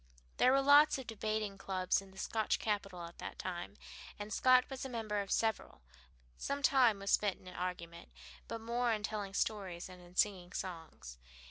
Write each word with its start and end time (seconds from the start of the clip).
There 0.37 0.51
were 0.51 0.63
lots 0.63 0.97
of 0.97 1.05
debating 1.05 1.59
clubs 1.59 2.01
in 2.01 2.09
the 2.09 2.17
Scotch 2.17 2.57
capital 2.57 3.03
at 3.03 3.19
that 3.19 3.37
time, 3.37 3.75
and 4.17 4.33
Scott 4.33 4.67
was 4.67 4.83
a 4.83 4.89
member 4.89 5.21
of 5.21 5.29
several. 5.31 5.83
Some 6.39 6.63
time 6.63 6.97
was 6.97 7.11
spent 7.11 7.39
in 7.39 7.47
argument, 7.49 8.09
but 8.47 8.61
more 8.61 8.91
in 8.93 9.03
telling 9.03 9.35
stories 9.35 9.89
and 9.89 10.01
in 10.01 10.15
singing 10.15 10.53
songs. 10.53 11.19